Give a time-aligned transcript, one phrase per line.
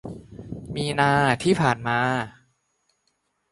[0.75, 1.11] มีนา
[1.43, 1.99] ที่ผ่านมา